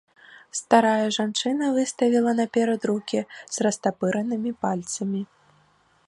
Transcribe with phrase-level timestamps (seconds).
[0.59, 3.21] Старая жанчына выставіла наперад рукі
[3.57, 5.21] з растапыранымі пальцамі.